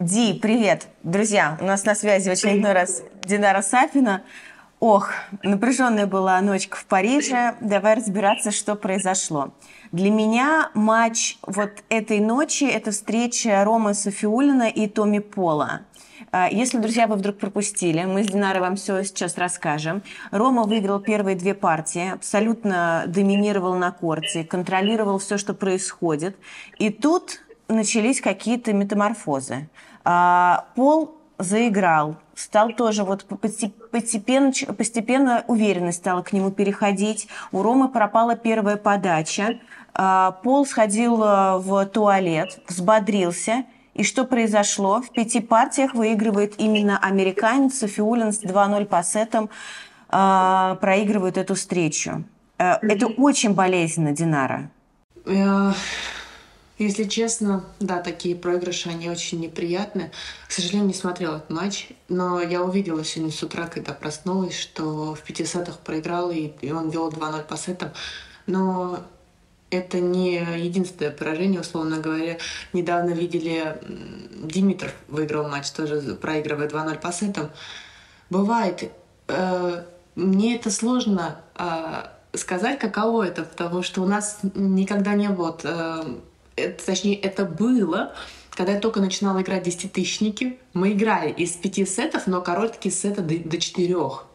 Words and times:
Ди, 0.00 0.32
привет. 0.32 0.86
Друзья, 1.02 1.58
у 1.60 1.66
нас 1.66 1.84
на 1.84 1.94
связи 1.94 2.30
в 2.30 2.32
очередной 2.32 2.72
раз 2.72 3.02
Динара 3.22 3.60
Сафина. 3.60 4.22
Ох, 4.78 5.10
напряженная 5.42 6.06
была 6.06 6.40
ночка 6.40 6.78
в 6.78 6.86
Париже. 6.86 7.54
Давай 7.60 7.96
разбираться, 7.96 8.50
что 8.50 8.76
произошло. 8.76 9.52
Для 9.92 10.10
меня 10.10 10.70
матч 10.72 11.36
вот 11.42 11.72
этой 11.90 12.20
ночи– 12.20 12.64
это 12.64 12.92
встреча 12.92 13.62
Ромы 13.62 13.92
Софиулина 13.92 14.70
и 14.70 14.88
Томи 14.88 15.20
Пола. 15.20 15.82
А, 16.32 16.48
если, 16.50 16.78
друзья, 16.78 17.06
вы 17.06 17.16
вдруг 17.16 17.36
пропустили, 17.36 18.02
мы 18.04 18.24
с 18.24 18.28
Динарой 18.28 18.62
вам 18.62 18.76
все 18.76 19.04
сейчас 19.04 19.36
расскажем. 19.36 20.02
Рома 20.30 20.62
выиграл 20.62 21.00
первые 21.00 21.36
две 21.36 21.52
партии, 21.52 22.12
абсолютно 22.14 23.04
доминировал 23.06 23.74
на 23.74 23.90
корте, 23.92 24.44
контролировал 24.44 25.18
все, 25.18 25.36
что 25.36 25.52
происходит. 25.52 26.38
И 26.78 26.88
тут 26.88 27.42
начались 27.70 28.20
какие-то 28.20 28.72
метаморфозы. 28.72 29.68
А, 30.04 30.66
Пол 30.74 31.14
заиграл, 31.38 32.16
стал 32.34 32.70
тоже 32.72 33.04
вот 33.04 33.24
постепенно, 33.24 34.52
постепенно 34.76 35.44
уверенность 35.46 35.98
стала 35.98 36.22
к 36.22 36.32
нему 36.32 36.50
переходить. 36.50 37.28
У 37.52 37.62
Ромы 37.62 37.88
пропала 37.88 38.36
первая 38.36 38.76
подача. 38.76 39.58
А, 39.94 40.32
Пол 40.42 40.66
сходил 40.66 41.22
э, 41.22 41.58
в 41.58 41.86
туалет, 41.86 42.60
взбодрился– 42.68 43.64
и 43.94 44.04
что 44.04 44.24
произошло? 44.24 45.02
В 45.02 45.10
пяти 45.10 45.40
партиях 45.40 45.94
выигрывает 45.94 46.54
именно 46.58 46.98
американец 46.98 47.78
Софиулин 47.78 48.32
с 48.32 48.42
2-0 48.42 48.86
по 48.86 49.02
сетам, 49.02 49.50
э, 50.10 50.76
проигрывает 50.80 51.36
эту 51.36 51.54
встречу. 51.54 52.24
Э, 52.58 52.76
это 52.80 53.08
очень 53.08 53.54
болезненно, 53.54 54.12
Динара. 54.12 54.70
Э, 56.80 56.84
если 56.84 57.04
честно, 57.04 57.64
да, 57.78 58.00
такие 58.00 58.34
проигрыши, 58.34 58.88
они 58.88 59.08
очень 59.08 59.40
неприятны. 59.40 60.10
К 60.48 60.52
сожалению, 60.52 60.88
не 60.88 60.94
смотрела 60.94 61.36
этот 61.36 61.50
матч, 61.50 61.88
но 62.08 62.40
я 62.40 62.62
увидела 62.62 63.04
сегодня 63.04 63.32
с 63.32 63.42
утра, 63.42 63.66
когда 63.66 63.92
проснулась, 63.92 64.58
что 64.58 65.14
в 65.14 65.20
пяти 65.20 65.44
сетах 65.44 65.78
проиграл, 65.78 66.30
и 66.30 66.72
он 66.72 66.90
вел 66.90 67.10
2-0 67.10 67.44
по 67.46 67.56
сетам. 67.56 67.90
Но 68.46 69.00
это 69.70 70.00
не 70.00 70.36
единственное 70.58 71.12
поражение, 71.12 71.60
условно 71.60 71.98
говоря. 71.98 72.38
Недавно 72.72 73.10
видели, 73.10 73.78
Димитров 74.42 74.92
выиграл 75.08 75.48
матч, 75.48 75.70
тоже 75.70 76.00
проигрывая 76.14 76.68
2-0 76.68 76.98
по 76.98 77.12
сетам. 77.12 77.50
Бывает. 78.30 78.90
Э, 79.28 79.84
мне 80.16 80.56
это 80.56 80.70
сложно 80.70 81.40
э, 81.56 82.04
сказать, 82.32 82.78
каково 82.78 83.24
это, 83.24 83.44
потому 83.44 83.82
что 83.82 84.02
у 84.02 84.06
нас 84.06 84.38
никогда 84.54 85.14
не 85.14 85.28
было... 85.28 85.56
Э, 86.60 86.72
точнее, 86.72 87.16
это 87.16 87.44
было, 87.44 88.14
когда 88.50 88.72
я 88.72 88.80
только 88.80 89.00
начинала 89.00 89.42
играть 89.42 89.62
десятитысячники. 89.62 90.58
Мы 90.74 90.92
играли 90.92 91.30
из 91.30 91.52
пяти 91.52 91.86
сетов, 91.86 92.26
но 92.26 92.40
короткие 92.42 92.94
сеты 92.94 93.22
до, 93.22 93.38
до 93.38 93.58
четырех. 93.58 94.26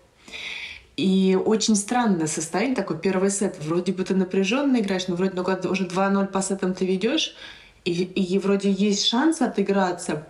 И 0.97 1.37
очень 1.45 1.75
странное 1.75 2.27
состояние, 2.27 2.75
такой 2.75 2.97
первый 2.97 3.29
сет. 3.29 3.57
Вроде 3.59 3.91
бы 3.91 4.03
ты 4.03 4.15
напряженно 4.15 4.77
играешь, 4.77 5.07
но 5.07 5.15
вроде 5.15 5.33
ну, 5.35 5.43
когда 5.43 5.69
уже 5.69 5.85
2-0 5.85 6.27
по 6.27 6.41
сетам 6.41 6.73
ты 6.73 6.85
ведешь, 6.85 7.35
и, 7.83 7.91
и 7.91 8.39
вроде 8.39 8.71
есть 8.71 9.05
шанс 9.05 9.41
отыграться. 9.41 10.25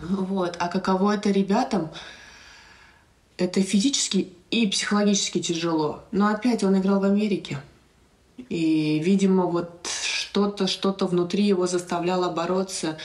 Вот. 0.00 0.56
А 0.58 0.68
каково 0.68 1.16
это 1.16 1.30
ребятам? 1.30 1.90
Это 3.36 3.62
физически 3.62 4.30
и 4.50 4.66
психологически 4.66 5.40
тяжело. 5.40 6.04
Но 6.12 6.28
опять 6.28 6.64
он 6.64 6.78
играл 6.78 7.00
в 7.00 7.04
Америке. 7.04 7.58
И, 8.48 8.98
видимо, 9.00 9.46
вот 9.46 9.88
что-то, 10.34 10.66
что-то 10.66 11.06
внутри 11.06 11.44
его 11.44 11.68
заставляло 11.68 12.28
бороться. 12.28 12.98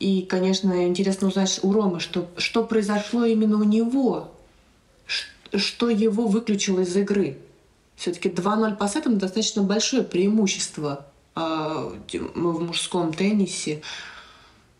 И, 0.00 0.20
конечно, 0.22 0.86
интересно 0.86 1.28
узнать 1.28 1.60
у 1.62 1.72
Ромы, 1.72 1.98
что, 1.98 2.28
что 2.36 2.62
произошло 2.62 3.24
именно 3.24 3.56
у 3.56 3.64
него 3.64 4.32
что 5.54 5.88
его 5.88 6.26
выключило 6.26 6.80
из 6.80 6.94
игры. 6.94 7.38
Все-таки 7.96 8.28
2-0 8.28 8.76
по 8.76 8.86
сетам 8.86 9.16
достаточно 9.16 9.62
большое 9.62 10.02
преимущество 10.02 11.06
э, 11.34 11.40
в 11.40 12.62
мужском 12.62 13.14
теннисе. 13.14 13.80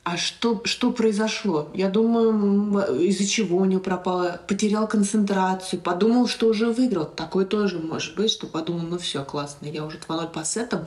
А 0.04 0.18
что, 0.18 0.60
что 0.64 0.92
произошло? 0.92 1.70
Я 1.72 1.88
думаю, 1.88 2.98
из-за 3.00 3.26
чего 3.26 3.56
у 3.56 3.64
него 3.64 3.80
пропало? 3.80 4.38
Потерял 4.46 4.86
концентрацию, 4.86 5.80
подумал, 5.80 6.28
что 6.28 6.48
уже 6.48 6.70
выиграл. 6.70 7.06
Такое 7.06 7.46
тоже 7.46 7.78
может 7.78 8.14
быть, 8.14 8.30
что 8.30 8.46
подумал, 8.46 8.82
ну 8.82 8.98
все, 8.98 9.24
классно, 9.24 9.64
я 9.64 9.86
уже 9.86 9.96
2-0 9.96 10.28
по 10.28 10.44
сетам. 10.44 10.86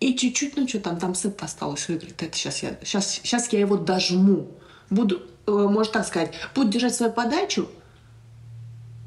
И 0.00 0.16
чуть-чуть, 0.16 0.56
ну 0.56 0.66
что 0.66 0.80
там, 0.80 0.98
там 0.98 1.14
сет 1.14 1.42
осталось 1.42 1.86
выиграть. 1.88 2.14
Это 2.18 2.36
сейчас 2.36 2.62
я, 2.62 2.78
сейчас, 2.82 3.20
сейчас 3.22 3.52
я 3.52 3.60
его 3.60 3.76
дожму. 3.76 4.48
Буду 4.88 5.22
Э, 5.50 5.66
может 5.68 5.92
так 5.92 6.06
сказать, 6.06 6.32
буду 6.54 6.70
держать 6.70 6.94
свою 6.94 7.12
подачу, 7.12 7.68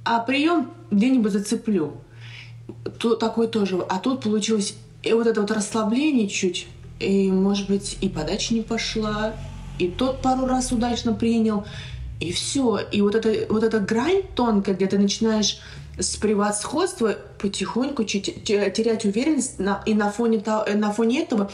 а 0.03 0.20
прием 0.20 0.72
где-нибудь 0.92 1.32
зацеплю. 1.32 1.94
То, 3.00 3.16
такое 3.16 3.48
тоже. 3.48 3.80
А 3.90 4.00
тут 4.00 4.22
получилось 4.22 4.76
и 5.03 5.14
вот 5.14 5.28
это 5.28 5.42
вот 5.42 5.52
расслабление 5.52 6.28
чуть, 6.28 6.68
и, 7.00 7.32
может 7.32 7.68
быть, 7.68 7.98
и 8.02 8.09
подача 8.09 8.53
не 8.53 8.62
пошла, 8.62 9.34
и 9.80 9.90
тот 9.90 10.22
пару 10.22 10.46
раз 10.46 10.72
удачно 10.72 11.14
принял, 11.14 11.66
и 12.19 12.31
все. 12.31 12.79
И 12.91 13.01
вот, 13.01 13.16
это, 13.16 13.51
вот 13.51 13.63
эта 13.63 13.79
грань 13.79 14.24
тонкая, 14.35 14.75
где 14.75 14.88
ты 14.88 14.97
начинаешь 14.97 15.59
с 16.00 16.16
превосходства 16.16 17.16
потихоньку 17.40 18.03
терять 18.03 19.06
уверенность, 19.06 19.59
на, 19.59 19.84
и 19.85 19.94
на 19.94 20.12
фоне, 20.12 20.44
на 20.73 20.91
фоне 20.91 21.22
этого 21.22 21.52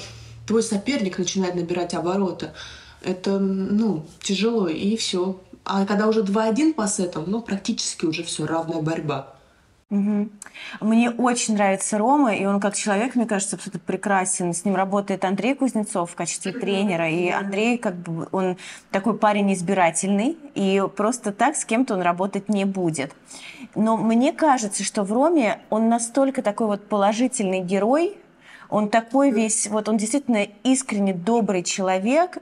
твой 0.48 0.64
соперник 0.64 1.18
начинает 1.18 1.56
набирать 1.56 1.94
обороты 1.94 2.52
это, 3.02 3.40
ну, 3.40 4.06
тяжело, 4.22 4.68
и 4.68 4.96
все. 4.96 5.40
А 5.66 5.86
когда 5.86 6.08
уже 6.08 6.22
2-1 6.22 6.74
по 6.74 6.88
сетам, 6.88 7.26
ну, 7.28 7.42
практически 7.42 8.06
уже 8.06 8.24
все, 8.24 8.46
равная 8.46 8.82
борьба. 8.82 9.36
Угу. 9.92 10.30
Мне 10.82 11.10
очень 11.10 11.56
нравится 11.56 11.98
Рома, 11.98 12.36
и 12.36 12.46
он 12.46 12.60
как 12.60 12.76
человек, 12.76 13.16
мне 13.16 13.26
кажется, 13.26 13.56
абсолютно 13.56 13.80
прекрасен. 13.80 14.54
С 14.54 14.64
ним 14.64 14.76
работает 14.76 15.26
Андрей 15.26 15.56
Кузнецов 15.56 16.12
в 16.12 16.16
качестве 16.16 16.52
тренера, 16.52 17.10
и 17.10 17.30
Андрей 17.30 17.80
как 17.80 17.96
бы 17.96 18.28
он 18.32 18.58
такой 18.92 19.18
парень 19.18 19.52
избирательный, 19.54 20.38
и 20.54 20.84
просто 20.96 21.32
так 21.32 21.56
с 21.56 21.66
кем-то 21.66 21.96
он 21.96 22.02
работать 22.02 22.50
не 22.50 22.66
будет. 22.66 23.16
Но 23.74 23.98
мне 23.98 24.32
кажется, 24.32 24.84
что 24.84 25.04
в 25.04 25.12
Роме 25.12 25.60
он 25.72 25.90
настолько 25.90 26.44
такой 26.44 26.68
вот 26.68 26.88
положительный 26.88 27.62
герой, 27.62 28.16
он 28.70 28.90
такой 28.90 29.32
весь, 29.32 29.66
вот 29.68 29.90
он 29.90 29.98
действительно 29.98 30.46
искренне 30.64 31.16
добрый 31.16 31.64
человек, 31.64 32.38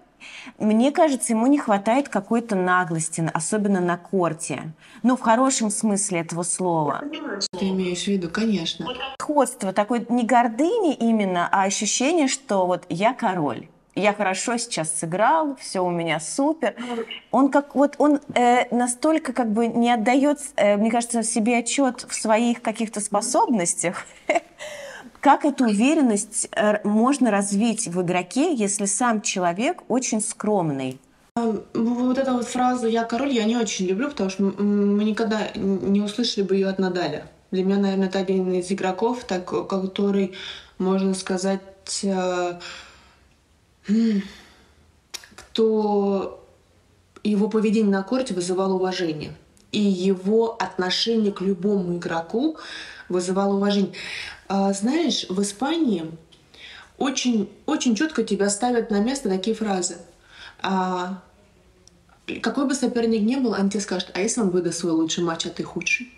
мне 0.59 0.91
кажется, 0.91 1.33
ему 1.33 1.47
не 1.47 1.57
хватает 1.57 2.09
какой-то 2.09 2.55
наглости, 2.55 3.29
особенно 3.33 3.79
на 3.79 3.97
корте. 3.97 4.71
Ну, 5.03 5.15
в 5.15 5.21
хорошем 5.21 5.69
смысле 5.69 6.21
этого 6.21 6.43
слова. 6.43 7.03
Ты 7.57 7.69
имеешь 7.69 8.03
в 8.03 8.07
виду, 8.07 8.29
конечно. 8.29 8.87
Сходство 9.19 9.73
такой 9.73 10.05
не 10.09 10.23
гордыни 10.23 10.93
именно, 10.93 11.47
а 11.51 11.63
ощущение, 11.63 12.27
что 12.27 12.65
вот 12.65 12.85
я 12.89 13.13
король 13.13 13.67
я 13.97 14.13
хорошо 14.13 14.57
сейчас 14.57 14.93
сыграл, 14.93 15.55
все 15.59 15.83
у 15.83 15.89
меня 15.89 16.19
супер. 16.19 16.75
Он 17.31 17.49
как 17.49 17.75
вот 17.75 17.95
он 17.97 18.19
э, 18.35 18.73
настолько 18.73 19.33
как 19.33 19.51
бы 19.51 19.67
не 19.67 19.91
отдает, 19.91 20.39
э, 20.55 20.77
мне 20.77 20.91
кажется, 20.91 21.23
себе 21.23 21.57
отчет 21.57 22.05
в 22.07 22.13
своих 22.13 22.61
каких-то 22.61 22.99
способностях, 22.99 24.05
Как 25.27 25.43
эту 25.43 25.65
уверенность 25.65 26.47
э, 26.53 26.79
можно 26.87 27.31
развить 27.31 27.89
в 27.89 28.01
игроке, 28.01 28.55
если 28.55 28.85
сам 28.85 29.21
человек 29.21 29.83
очень 29.89 30.21
скромный? 30.21 31.01
Вот 31.35 32.17
эта 32.17 32.31
вот 32.31 32.47
фраза 32.47 32.87
«я 32.87 33.03
король» 33.03 33.33
я 33.33 33.43
не 33.43 33.57
очень 33.57 33.87
люблю, 33.87 34.07
потому 34.07 34.29
что 34.29 34.43
мы 34.43 35.03
никогда 35.03 35.49
не 35.53 35.99
услышали 35.99 36.45
бы 36.45 36.55
ее 36.55 36.69
от 36.69 36.79
Надаля. 36.79 37.27
Для 37.51 37.65
меня, 37.65 37.75
наверное, 37.75 38.07
это 38.07 38.19
один 38.19 38.53
из 38.53 38.71
игроков, 38.71 39.25
так, 39.25 39.43
который, 39.67 40.33
можно 40.77 41.13
сказать, 41.13 42.05
э, 42.05 42.59
кто 45.35 46.41
его 47.25 47.49
поведение 47.49 47.91
на 47.91 48.03
корте 48.03 48.33
вызывало 48.33 48.75
уважение. 48.75 49.33
И 49.71 49.79
его 49.79 50.55
отношение 50.59 51.31
к 51.31 51.41
любому 51.41 51.97
игроку 51.97 52.57
вызывало 53.09 53.55
уважение. 53.55 53.93
А, 54.47 54.71
знаешь, 54.73 55.25
в 55.29 55.41
Испании 55.41 56.11
очень, 56.97 57.49
очень 57.65 57.95
четко 57.95 58.23
тебя 58.23 58.49
ставят 58.49 58.89
на 58.91 58.99
место 58.99 59.29
такие 59.29 59.55
фразы. 59.55 59.97
А, 60.61 61.21
какой 62.41 62.67
бы 62.67 62.73
соперник 62.73 63.21
ни 63.21 63.35
был, 63.35 63.53
они 63.53 63.69
тебе 63.69 63.81
скажут, 63.81 64.11
а 64.13 64.21
если 64.21 64.41
он 64.41 64.49
выдаст 64.49 64.79
свой 64.79 64.93
лучший 64.93 65.23
матч, 65.23 65.45
а 65.45 65.49
ты 65.49 65.63
худший? 65.63 66.11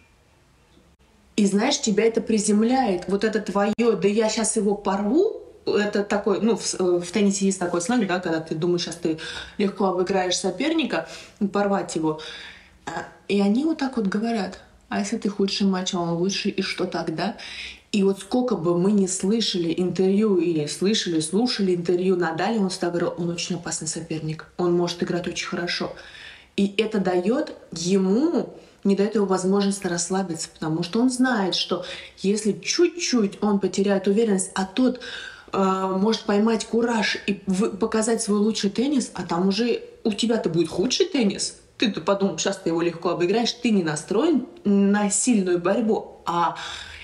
И 1.36 1.46
знаешь, 1.46 1.80
тебя 1.80 2.04
это 2.04 2.22
приземляет. 2.22 3.06
Вот 3.07 3.24
это 3.24 3.40
твое, 3.40 3.74
да 3.78 4.07
я 4.07 4.30
сейчас 4.30 4.56
его 4.57 4.75
порву, 4.75 5.42
это 5.66 6.04
такой, 6.04 6.42
ну, 6.42 6.57
в, 6.57 7.00
в 7.00 7.12
теннисе 7.12 7.46
есть 7.46 7.60
такой 7.60 7.81
сленг, 7.81 8.07
да, 8.07 8.19
когда 8.19 8.40
ты 8.40 8.56
думаешь, 8.56 8.84
сейчас 8.84 8.96
ты 8.96 9.19
легко 9.57 9.86
обыграешь 9.86 10.38
соперника, 10.38 11.07
порвать 11.54 11.96
его. 11.96 12.19
А, 12.89 13.06
и 13.27 13.39
они 13.41 13.65
вот 13.65 13.77
так 13.77 13.97
вот 13.97 14.07
говорят, 14.07 14.59
а 14.89 15.00
если 15.00 15.18
ты 15.18 15.30
худший 15.30 15.68
матч, 15.68 15.94
а 15.94 16.00
он 16.00 16.09
лучший, 16.09 16.51
и 16.51 16.62
что 16.62 16.86
тогда? 16.86 17.38
И 17.91 18.03
вот 18.03 18.19
сколько 18.19 18.56
бы 18.56 18.77
мы 18.77 18.91
не 18.91 19.07
слышали 19.07 19.74
интервью 19.75 20.38
или 20.38 20.68
слышали, 20.68 21.19
слушали 21.19 21.75
интервью 21.75 22.15
Надали, 22.15 22.57
он 22.57 22.69
всегда 22.69 22.89
говорил, 22.89 23.13
он 23.18 23.30
очень 23.30 23.56
опасный 23.56 23.88
соперник, 23.88 24.45
он 24.57 24.74
может 24.74 25.01
играть 25.01 25.27
очень 25.27 25.47
хорошо. 25.47 25.94
И 26.56 26.74
это 26.77 27.00
дает 27.00 27.56
ему, 27.71 28.53
не 28.83 28.95
дает 28.95 29.15
ему 29.15 29.25
возможность 29.25 29.86
расслабиться, 29.86 30.50
потому 30.53 30.83
что 30.83 31.01
он 31.01 31.09
знает, 31.09 31.56
что 31.56 31.86
если 32.18 32.51
чуть-чуть 32.51 33.41
он 33.41 33.59
потеряет 33.59 34.07
уверенность, 34.07 34.51
а 34.53 34.65
тот 34.65 35.00
э, 35.51 35.57
может 35.57 36.24
поймать 36.24 36.65
кураж 36.65 37.18
и 37.25 37.33
показать 37.80 38.21
свой 38.21 38.39
лучший 38.39 38.69
теннис, 38.69 39.09
а 39.13 39.24
там 39.24 39.47
уже 39.47 39.81
у 40.03 40.13
тебя-то 40.13 40.50
будет 40.50 40.69
худший 40.69 41.07
теннис, 41.07 41.56
ты-то 41.79 42.01
подумал, 42.01 42.37
сейчас 42.37 42.57
ты 42.57 42.69
его 42.69 42.81
легко 42.81 43.09
обыграешь, 43.09 43.53
ты 43.53 43.71
не 43.71 43.83
настроен 43.83 44.45
на 44.65 45.09
сильную 45.09 45.59
борьбу, 45.59 46.21
а 46.25 46.55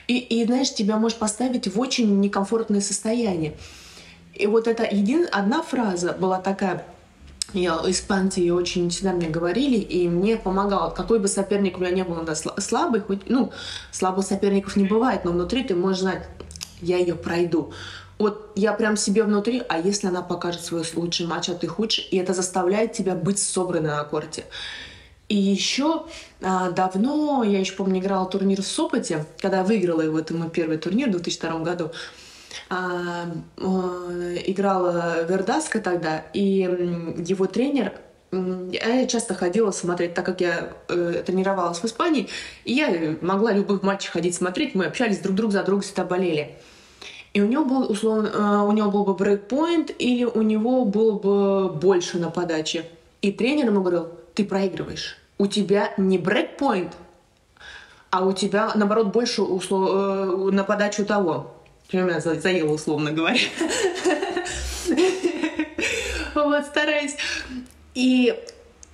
и, 0.07 0.19
и 0.19 0.45
знаешь, 0.45 0.73
тебя 0.73 0.97
может 0.97 1.17
поставить 1.17 1.73
в 1.73 1.79
очень 1.79 2.19
некомфортное 2.19 2.81
состояние. 2.81 3.55
И 4.33 4.45
вот 4.45 4.67
это 4.67 4.83
един... 4.83 5.27
одна 5.31 5.63
фраза 5.63 6.11
была 6.11 6.39
такая, 6.39 6.85
я, 7.53 7.81
испанцы 7.87 8.41
ее 8.41 8.53
очень 8.53 8.89
всегда 8.89 9.13
мне 9.13 9.29
говорили, 9.29 9.77
и 9.77 10.07
мне 10.09 10.35
помогало. 10.35 10.91
Какой 10.91 11.19
бы 11.19 11.27
соперник 11.27 11.77
у 11.77 11.81
меня 11.81 11.91
не 11.91 12.03
был 12.03 12.21
да, 12.23 12.35
слабый, 12.35 12.99
хоть, 12.99 13.29
ну, 13.29 13.51
слабых 13.91 14.25
соперников 14.25 14.75
не 14.75 14.85
бывает, 14.85 15.23
но 15.23 15.31
внутри 15.31 15.63
ты 15.63 15.73
можешь 15.73 16.01
знать, 16.01 16.27
я 16.81 16.97
ее 16.97 17.15
пройду. 17.15 17.71
Вот 18.17 18.51
я 18.55 18.73
прям 18.73 18.95
себе 18.95 19.23
внутри, 19.23 19.61
а 19.67 19.79
если 19.79 20.07
она 20.07 20.21
покажет 20.21 20.63
свой 20.63 20.83
лучший 20.95 21.25
матч, 21.25 21.49
а 21.49 21.53
ты 21.55 21.67
худший, 21.67 22.05
и 22.05 22.17
это 22.17 22.33
заставляет 22.33 22.93
тебя 22.93 23.13
быть 23.13 23.39
собранной 23.39 23.89
на 23.89 24.03
корте. 24.03 24.45
И 25.27 25.35
еще 25.35 26.05
а, 26.41 26.69
давно, 26.71 27.43
я 27.43 27.59
еще 27.59 27.73
помню, 27.73 27.99
играла 27.99 28.29
турнир 28.29 28.61
в 28.61 28.67
Сопоте, 28.67 29.25
когда 29.39 29.63
выиграла 29.63 30.01
его, 30.01 30.19
это 30.19 30.33
мой 30.33 30.49
первый 30.49 30.77
турнир 30.77 31.09
в 31.09 31.11
2002 31.11 31.59
году. 31.59 31.91
А, 32.69 33.25
а, 33.57 34.35
играла 34.45 35.23
Вердаска 35.23 35.81
тогда, 35.81 36.19
и 36.33 36.41
его 37.27 37.47
тренер 37.47 37.93
я 38.71 39.07
часто 39.07 39.33
ходила 39.33 39.71
смотреть, 39.71 40.13
так 40.13 40.25
как 40.25 40.41
я 40.41 40.73
э, 40.89 41.23
тренировалась 41.25 41.79
в 41.79 41.85
Испании, 41.85 42.27
и 42.65 42.73
я 42.73 43.15
могла 43.21 43.53
любых 43.53 43.81
матчей 43.81 44.11
ходить 44.11 44.35
смотреть, 44.35 44.75
мы 44.75 44.85
общались 44.85 45.19
друг 45.19 45.35
друг 45.35 45.51
за 45.51 45.63
другом, 45.63 45.83
всегда 45.83 46.03
болели. 46.03 46.57
И 47.35 47.41
у 47.41 47.47
него 47.47 47.65
был, 47.65 47.91
условно, 47.91 48.29
э, 48.29 48.65
у 48.65 48.71
него 48.71 48.89
был 48.89 49.03
бы 49.03 49.13
брейкпоинт, 49.13 49.91
или 49.99 50.23
у 50.23 50.41
него 50.41 50.85
было 50.85 51.19
бы 51.19 51.67
больше 51.67 52.17
на 52.17 52.29
подаче. 52.29 52.85
И 53.21 53.33
тренер 53.33 53.65
ему 53.65 53.81
говорил, 53.81 54.07
ты 54.33 54.45
проигрываешь. 54.45 55.17
У 55.37 55.47
тебя 55.47 55.93
не 55.97 56.17
брейкпоинт, 56.17 56.93
а 58.09 58.25
у 58.25 58.31
тебя, 58.31 58.71
наоборот, 58.75 59.07
больше 59.07 59.41
услов... 59.41 59.89
э, 59.91 60.51
на 60.53 60.63
подачу 60.63 61.05
того. 61.05 61.51
Я 61.91 62.03
меня 62.03 62.21
заела, 62.21 62.71
условно 62.71 63.11
говоря. 63.11 63.37
Вот, 66.35 66.65
стараюсь. 66.65 67.15
И 67.95 68.33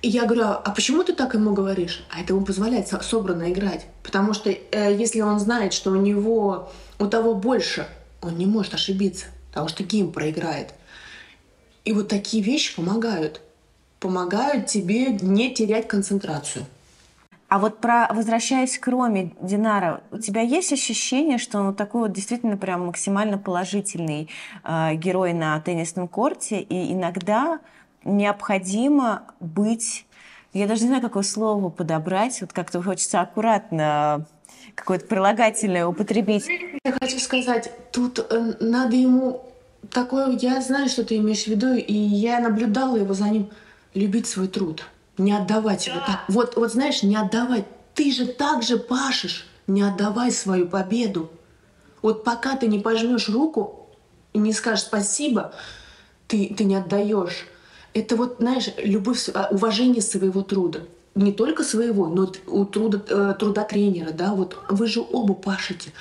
я 0.02 0.24
говорю, 0.24 0.46
а 0.46 0.72
почему 0.74 1.04
ты 1.04 1.12
так 1.12 1.34
ему 1.34 1.52
говоришь? 1.54 2.04
А 2.10 2.20
это 2.20 2.32
ему 2.32 2.44
позволяет 2.44 2.88
собранно 2.88 3.52
играть. 3.52 3.86
Потому 4.02 4.34
что 4.34 4.50
э, 4.50 4.96
если 4.96 5.20
он 5.20 5.38
знает, 5.38 5.72
что 5.72 5.92
у 5.92 5.96
него, 5.96 6.72
у 6.98 7.06
того 7.06 7.34
больше, 7.34 7.86
он 8.22 8.38
не 8.38 8.46
может 8.46 8.74
ошибиться. 8.74 9.26
Потому 9.50 9.68
что 9.68 9.82
гейм 9.82 10.12
проиграет. 10.12 10.74
И 11.84 11.92
вот 11.92 12.08
такие 12.08 12.42
вещи 12.42 12.74
помогают 12.74 13.42
помогают 14.02 14.66
тебе 14.66 15.12
не 15.12 15.54
терять 15.54 15.86
концентрацию. 15.86 16.66
А 17.48 17.58
вот 17.58 17.78
про 17.78 18.08
возвращаясь 18.12 18.78
к 18.78 18.88
Роме, 18.88 19.32
Динара, 19.40 20.02
у 20.10 20.18
тебя 20.18 20.40
есть 20.40 20.72
ощущение, 20.72 21.38
что 21.38 21.60
он 21.60 21.74
такой 21.74 22.02
вот 22.02 22.12
действительно 22.12 22.56
прям 22.56 22.86
максимально 22.86 23.38
положительный 23.38 24.28
э, 24.64 24.94
герой 24.94 25.34
на 25.34 25.60
теннисном 25.60 26.08
корте, 26.08 26.60
и 26.60 26.92
иногда 26.94 27.60
необходимо 28.04 29.24
быть, 29.38 30.06
я 30.54 30.66
даже 30.66 30.82
не 30.82 30.88
знаю, 30.88 31.02
какое 31.02 31.22
слово 31.22 31.68
подобрать, 31.68 32.40
вот 32.40 32.52
как-то 32.52 32.82
хочется 32.82 33.20
аккуратно 33.20 34.26
какое-то 34.74 35.06
прилагательное 35.06 35.86
употребить. 35.86 36.46
Я 36.84 36.92
хочу 36.92 37.18
сказать, 37.18 37.70
тут 37.92 38.18
э, 38.18 38.54
надо 38.60 38.96
ему 38.96 39.44
такое, 39.90 40.36
я 40.40 40.60
знаю, 40.60 40.88
что 40.88 41.04
ты 41.04 41.16
имеешь 41.16 41.44
в 41.44 41.48
виду, 41.48 41.74
и 41.74 41.92
я 41.92 42.40
наблюдала 42.40 42.96
его 42.96 43.14
за 43.14 43.28
ним 43.28 43.50
любить 43.94 44.26
свой 44.26 44.48
труд, 44.48 44.84
не 45.18 45.32
отдавать 45.32 45.86
его 45.86 45.98
так. 45.98 46.24
Вот, 46.28 46.56
вот 46.56 46.72
знаешь, 46.72 47.02
не 47.02 47.16
отдавать. 47.16 47.64
Ты 47.94 48.10
же 48.10 48.26
так 48.26 48.62
же 48.62 48.78
пашешь, 48.78 49.46
не 49.66 49.82
отдавай 49.82 50.32
свою 50.32 50.66
победу. 50.66 51.30
Вот 52.00 52.24
пока 52.24 52.56
ты 52.56 52.66
не 52.66 52.78
пожмешь 52.78 53.28
руку 53.28 53.88
и 54.32 54.38
не 54.38 54.52
скажешь 54.52 54.84
спасибо, 54.84 55.54
ты, 56.26 56.54
ты 56.56 56.64
не 56.64 56.76
отдаешь. 56.76 57.46
Это 57.94 58.16
вот, 58.16 58.36
знаешь, 58.38 58.70
любовь, 58.78 59.28
а, 59.34 59.48
уважение 59.50 60.00
своего 60.00 60.42
труда. 60.42 60.80
Не 61.14 61.32
только 61.32 61.62
своего, 61.62 62.08
но 62.08 62.32
у 62.46 62.64
труда, 62.64 63.02
э, 63.08 63.34
труда 63.38 63.64
тренера, 63.64 64.12
да, 64.12 64.34
вот 64.34 64.56
вы 64.70 64.86
же 64.86 65.00
оба 65.00 65.34
пашете 65.34 65.92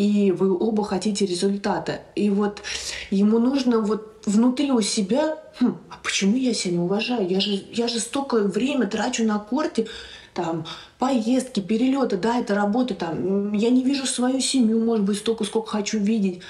и 0.00 0.32
вы 0.32 0.56
оба 0.56 0.82
хотите 0.82 1.26
результата. 1.26 2.00
И 2.14 2.30
вот 2.30 2.62
ему 3.10 3.38
нужно 3.38 3.80
вот 3.80 4.22
внутри 4.24 4.72
у 4.72 4.80
себя, 4.80 5.36
хм, 5.60 5.76
а 5.90 5.98
почему 6.02 6.36
я 6.36 6.54
себя 6.54 6.72
не 6.72 6.78
уважаю? 6.78 7.28
Я 7.28 7.38
же, 7.40 7.62
я 7.70 7.86
же 7.86 8.00
столько 8.00 8.38
время 8.38 8.86
трачу 8.86 9.24
на 9.24 9.38
корте, 9.38 9.88
там, 10.32 10.64
поездки, 10.98 11.60
перелеты, 11.60 12.16
да, 12.16 12.38
это 12.38 12.54
работа, 12.54 12.94
там, 12.94 13.52
я 13.52 13.68
не 13.68 13.82
вижу 13.82 14.06
свою 14.06 14.40
семью, 14.40 14.82
может 14.82 15.04
быть, 15.04 15.18
столько, 15.18 15.44
сколько 15.44 15.68
хочу 15.68 15.98
видеть. 15.98 16.40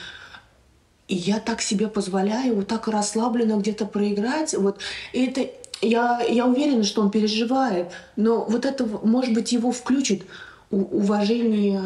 И 1.08 1.16
я 1.16 1.40
так 1.40 1.60
себе 1.60 1.88
позволяю 1.88 2.54
вот 2.54 2.68
так 2.68 2.86
расслабленно 2.86 3.54
где-то 3.54 3.84
проиграть. 3.84 4.54
Вот. 4.54 4.78
И 5.12 5.26
это, 5.26 5.50
я, 5.82 6.20
я 6.22 6.46
уверена, 6.46 6.84
что 6.84 7.02
он 7.02 7.10
переживает, 7.10 7.92
но 8.16 8.44
вот 8.44 8.64
это, 8.64 8.86
может 8.86 9.34
быть, 9.34 9.52
его 9.52 9.72
включит 9.72 10.26
уважение 10.70 11.82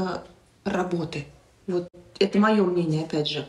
работы. 0.64 1.24
Вот 1.66 1.88
это 2.18 2.38
мое 2.38 2.62
мнение, 2.62 3.04
опять 3.04 3.28
же. 3.28 3.46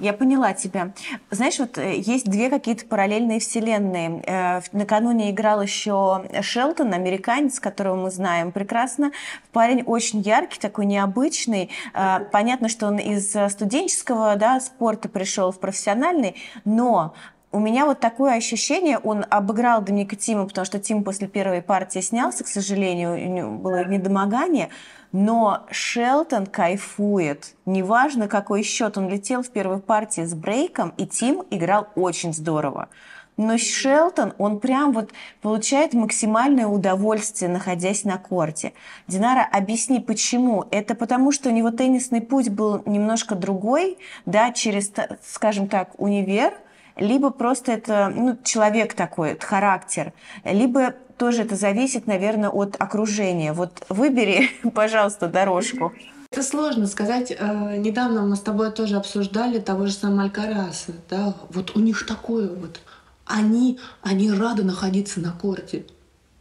Я 0.00 0.12
поняла 0.12 0.52
тебя. 0.52 0.92
Знаешь, 1.30 1.60
вот 1.60 1.78
э, 1.78 1.98
есть 1.98 2.28
две 2.28 2.50
какие-то 2.50 2.86
параллельные 2.86 3.38
вселенные. 3.38 4.20
Э, 4.26 4.60
накануне 4.72 5.30
играл 5.30 5.62
еще 5.62 6.24
Шелтон, 6.42 6.92
американец, 6.92 7.60
которого 7.60 7.94
мы 7.94 8.10
знаем 8.10 8.50
прекрасно. 8.50 9.12
Парень 9.52 9.82
очень 9.82 10.20
яркий, 10.20 10.58
такой 10.58 10.86
необычный. 10.86 11.70
Э, 11.94 12.18
понятно, 12.32 12.68
что 12.68 12.88
он 12.88 12.98
из 12.98 13.30
студенческого 13.52 14.34
да, 14.34 14.58
спорта 14.58 15.08
пришел 15.08 15.52
в 15.52 15.60
профессиональный, 15.60 16.34
но 16.64 17.14
у 17.56 17.58
меня 17.58 17.86
вот 17.86 18.00
такое 18.00 18.34
ощущение, 18.34 18.98
он 18.98 19.24
обыграл 19.30 19.80
Доминика 19.80 20.14
Тима, 20.14 20.46
потому 20.46 20.66
что 20.66 20.78
Тим 20.78 21.02
после 21.02 21.26
первой 21.26 21.62
партии 21.62 22.00
снялся, 22.00 22.44
к 22.44 22.48
сожалению, 22.48 23.14
у 23.14 23.16
него 23.16 23.50
было 23.52 23.82
недомогание, 23.82 24.68
но 25.12 25.64
Шелтон 25.70 26.44
кайфует. 26.44 27.54
Неважно, 27.64 28.28
какой 28.28 28.62
счет 28.62 28.98
он 28.98 29.08
летел 29.08 29.42
в 29.42 29.48
первой 29.48 29.78
партии 29.78 30.26
с 30.26 30.34
брейком, 30.34 30.92
и 30.98 31.06
Тим 31.06 31.44
играл 31.50 31.88
очень 31.94 32.34
здорово. 32.34 32.90
Но 33.38 33.56
Шелтон, 33.56 34.34
он 34.36 34.60
прям 34.60 34.92
вот 34.92 35.12
получает 35.40 35.94
максимальное 35.94 36.66
удовольствие, 36.66 37.50
находясь 37.50 38.04
на 38.04 38.18
корте. 38.18 38.74
Динара, 39.08 39.48
объясни, 39.50 39.98
почему? 39.98 40.66
Это 40.70 40.94
потому, 40.94 41.32
что 41.32 41.48
у 41.48 41.52
него 41.52 41.70
теннисный 41.70 42.20
путь 42.20 42.50
был 42.50 42.82
немножко 42.84 43.34
другой, 43.34 43.96
да, 44.26 44.52
через, 44.52 44.92
скажем 45.22 45.68
так, 45.68 45.98
универ, 45.98 46.52
либо 46.96 47.30
просто 47.30 47.72
это 47.72 48.12
ну, 48.14 48.38
человек 48.42 48.94
такой, 48.94 49.32
это 49.32 49.46
характер, 49.46 50.12
либо 50.44 50.94
тоже 51.18 51.42
это 51.42 51.56
зависит, 51.56 52.06
наверное, 52.06 52.50
от 52.50 52.76
окружения. 52.78 53.52
Вот 53.52 53.84
выбери, 53.88 54.50
пожалуйста, 54.74 55.28
дорожку. 55.28 55.92
Это 56.30 56.42
сложно 56.42 56.86
сказать. 56.86 57.30
Э, 57.30 57.76
недавно 57.76 58.22
мы 58.22 58.36
с 58.36 58.40
тобой 58.40 58.70
тоже 58.70 58.96
обсуждали 58.96 59.58
того 59.58 59.86
же 59.86 59.92
самого 59.92 60.24
Алькараса. 60.24 60.92
Да? 61.08 61.34
Вот 61.50 61.76
у 61.76 61.80
них 61.80 62.04
такое 62.06 62.48
вот. 62.48 62.80
Они, 63.24 63.78
они 64.02 64.30
рады 64.30 64.62
находиться 64.62 65.20
на 65.20 65.32
корте. 65.32 65.86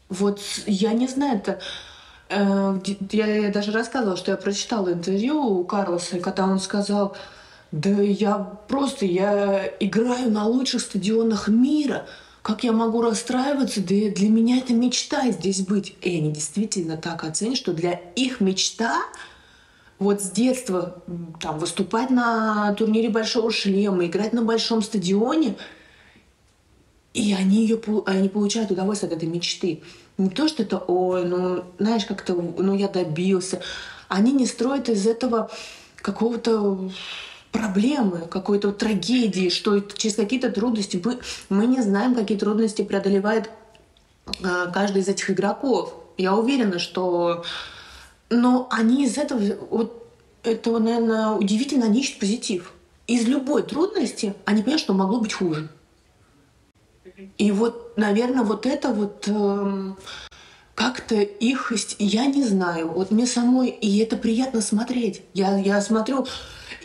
Вот 0.10 0.42
я 0.66 0.94
не 0.94 1.08
знаю, 1.08 1.38
это... 1.38 1.60
Э, 2.30 2.80
я 3.12 3.52
даже 3.52 3.72
рассказывала, 3.72 4.18
что 4.18 4.32
я 4.32 4.38
прочитала 4.38 4.92
интервью 4.92 5.42
у 5.42 5.64
Карлоса, 5.64 6.20
когда 6.20 6.46
он 6.46 6.60
сказал, 6.60 7.16
да 7.72 7.90
я 7.90 8.38
просто, 8.68 9.06
я 9.06 9.72
играю 9.80 10.32
на 10.32 10.46
лучших 10.46 10.82
стадионах 10.82 11.48
мира. 11.48 12.06
Как 12.42 12.64
я 12.64 12.72
могу 12.72 13.02
расстраиваться? 13.02 13.82
Да 13.82 13.88
для 13.88 14.30
меня 14.30 14.58
это 14.58 14.74
мечта 14.74 15.32
здесь 15.32 15.62
быть. 15.62 15.96
И 16.02 16.18
они 16.18 16.32
действительно 16.32 16.96
так 16.96 17.24
оценят, 17.24 17.58
что 17.58 17.74
для 17.74 17.94
их 18.16 18.40
мечта 18.40 19.02
вот 19.98 20.22
с 20.22 20.30
детства 20.30 21.02
там, 21.40 21.58
выступать 21.60 22.10
на 22.10 22.74
турнире 22.74 23.10
Большого 23.10 23.52
шлема, 23.52 24.06
играть 24.06 24.34
на 24.34 24.42
большом 24.44 24.82
стадионе, 24.82 25.56
и 27.14 27.34
они, 27.34 27.62
ее, 27.62 27.82
они 28.06 28.28
получают 28.28 28.72
удовольствие 28.72 29.10
от 29.10 29.18
этой 29.18 29.30
мечты. 29.30 29.82
Не 30.18 30.30
то, 30.30 30.48
что 30.50 30.64
это, 30.64 30.78
ой, 30.78 31.26
ну, 31.26 31.64
знаешь, 31.80 32.06
как-то, 32.06 32.34
ну, 32.34 32.76
я 32.76 32.90
добился. 32.90 33.62
Они 34.10 34.34
не 34.34 34.46
строят 34.46 34.90
из 34.90 35.08
этого 35.08 35.50
какого-то 35.96 36.92
проблемы, 37.56 38.28
какой-то 38.30 38.72
трагедии, 38.72 39.50
что 39.50 39.80
через 39.80 40.16
какие-то 40.16 40.52
трудности 40.52 41.02
мы, 41.04 41.20
мы 41.50 41.66
не 41.68 41.82
знаем, 41.82 42.16
какие 42.16 42.38
трудности 42.38 42.82
преодолевает 42.82 43.50
э, 44.44 44.72
каждый 44.74 45.02
из 45.02 45.08
этих 45.08 45.30
игроков. 45.32 45.94
Я 46.18 46.36
уверена, 46.36 46.80
что... 46.80 47.44
Но 48.30 48.68
они 48.72 49.06
из 49.06 49.18
этого... 49.18 49.42
Вот 49.70 50.02
этого, 50.44 50.80
наверное, 50.80 51.30
удивительно, 51.30 51.86
они 51.86 52.02
ищут 52.02 52.20
позитив. 52.20 52.74
Из 53.08 53.28
любой 53.28 53.64
трудности 53.64 54.36
они 54.46 54.62
понимают, 54.62 54.82
что 54.82 54.94
могло 54.94 55.20
быть 55.20 55.34
хуже. 55.34 55.70
И 57.38 57.52
вот, 57.52 57.98
наверное, 57.98 58.44
вот 58.44 58.66
это 58.66 58.90
вот... 58.90 59.26
Э, 59.28 59.94
как-то 60.76 61.16
их, 61.16 61.72
я 62.00 62.26
не 62.26 62.44
знаю, 62.44 62.90
вот 62.90 63.10
мне 63.10 63.26
самой, 63.26 63.70
и 63.70 63.98
это 64.00 64.18
приятно 64.18 64.60
смотреть. 64.60 65.22
Я, 65.34 65.58
я 65.58 65.80
смотрю, 65.80 66.28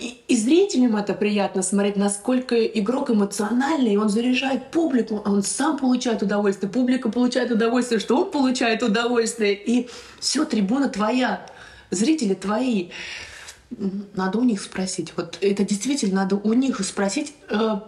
и, 0.01 0.21
и 0.29 0.37
зрителям 0.37 0.97
это 0.97 1.15
приятно 1.15 1.63
смотреть, 1.63 1.97
насколько 1.97 2.57
игрок 2.65 3.11
эмоциональный, 3.11 3.97
он 3.97 4.09
заряжает 4.09 4.71
публику, 4.71 5.23
а 5.25 5.31
он 5.31 5.43
сам 5.43 5.77
получает 5.77 6.23
удовольствие, 6.23 6.73
публика 6.73 7.11
получает 7.11 7.51
удовольствие, 7.51 8.01
что 8.01 8.17
он 8.17 8.31
получает 8.31 8.83
удовольствие, 8.83 9.55
и 9.55 9.89
все, 10.19 10.45
трибуна 10.45 10.89
твоя, 10.89 11.47
зрители 11.91 12.35
твои. 12.35 12.89
Надо 14.15 14.39
у 14.39 14.45
них 14.45 14.63
спросить. 14.63 15.13
Вот 15.17 15.39
это 15.41 15.65
действительно 15.65 16.23
надо 16.23 16.37
у 16.37 16.53
них 16.55 16.81
спросить, 16.85 17.35
э, 17.51 17.81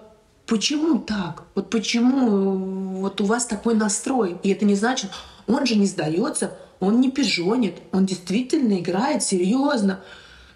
почему 0.46 0.98
так? 0.98 1.44
Вот 1.54 1.70
почему 1.70 3.00
вот 3.00 3.20
у 3.20 3.24
вас 3.24 3.46
такой 3.46 3.74
настрой? 3.74 4.36
И 4.42 4.50
это 4.50 4.64
не 4.64 4.74
значит, 4.74 5.10
он 5.46 5.66
же 5.66 5.76
не 5.76 5.86
сдается, 5.86 6.56
он 6.78 7.00
не 7.00 7.10
пижонит, 7.10 7.76
он 7.92 8.06
действительно 8.06 8.78
играет 8.78 9.22
серьезно. 9.22 10.00